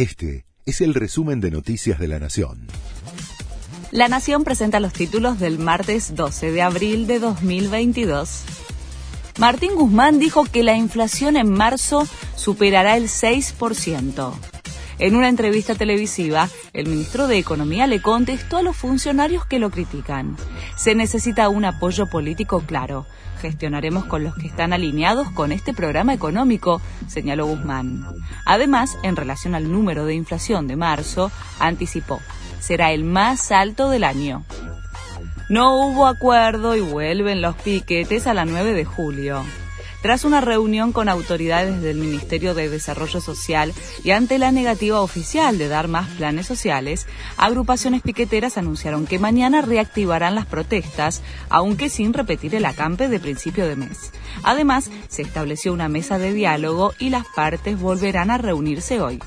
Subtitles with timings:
[0.00, 2.68] Este es el resumen de Noticias de la Nación.
[3.90, 8.44] La Nación presenta los títulos del martes 12 de abril de 2022.
[9.38, 14.49] Martín Guzmán dijo que la inflación en marzo superará el 6%.
[15.00, 19.70] En una entrevista televisiva, el ministro de Economía le contestó a los funcionarios que lo
[19.70, 20.36] critican.
[20.76, 23.06] Se necesita un apoyo político claro.
[23.40, 28.04] Gestionaremos con los que están alineados con este programa económico, señaló Guzmán.
[28.44, 32.20] Además, en relación al número de inflación de marzo, anticipó,
[32.60, 34.44] será el más alto del año.
[35.48, 39.46] No hubo acuerdo y vuelven los piquetes a la 9 de julio.
[40.02, 45.58] Tras una reunión con autoridades del Ministerio de Desarrollo Social y ante la negativa oficial
[45.58, 52.14] de dar más planes sociales, agrupaciones piqueteras anunciaron que mañana reactivarán las protestas, aunque sin
[52.14, 54.12] repetir el acampe de principio de mes.
[54.42, 59.20] Además, se estableció una mesa de diálogo y las partes volverán a reunirse hoy.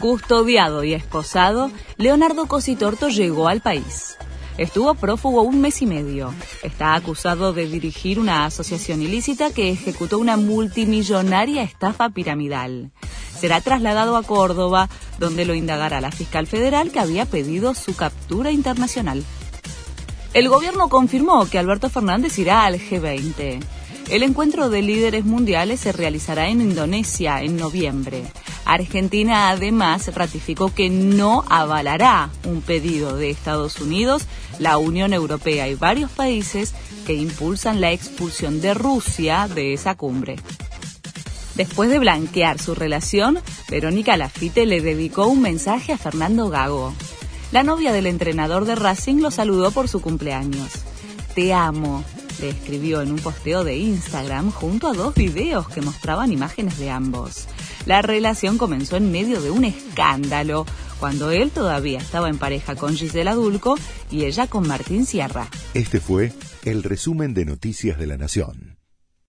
[0.00, 4.16] Custodiado y esposado, Leonardo Cositorto llegó al país.
[4.60, 6.34] Estuvo prófugo un mes y medio.
[6.62, 12.90] Está acusado de dirigir una asociación ilícita que ejecutó una multimillonaria estafa piramidal.
[13.34, 18.50] Será trasladado a Córdoba, donde lo indagará la fiscal federal que había pedido su captura
[18.50, 19.24] internacional.
[20.34, 23.64] El gobierno confirmó que Alberto Fernández irá al G20.
[24.10, 28.24] El encuentro de líderes mundiales se realizará en Indonesia en noviembre.
[28.72, 34.26] Argentina además ratificó que no avalará un pedido de Estados Unidos,
[34.60, 36.72] la Unión Europea y varios países
[37.04, 40.36] que impulsan la expulsión de Rusia de esa cumbre.
[41.56, 46.94] Después de blanquear su relación, Verónica Lafite le dedicó un mensaje a Fernando Gago.
[47.50, 50.70] La novia del entrenador de Racing lo saludó por su cumpleaños.
[51.34, 52.04] Te amo,
[52.40, 56.90] le escribió en un posteo de Instagram junto a dos videos que mostraban imágenes de
[56.90, 57.46] ambos.
[57.86, 60.66] La relación comenzó en medio de un escándalo,
[60.98, 63.76] cuando él todavía estaba en pareja con Gisela Dulco
[64.10, 65.48] y ella con Martín Sierra.
[65.74, 66.32] Este fue
[66.64, 68.79] el resumen de Noticias de la Nación.